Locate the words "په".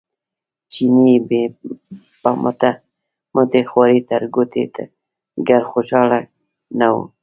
2.21-2.31